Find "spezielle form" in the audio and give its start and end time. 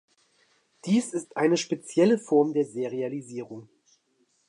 1.57-2.53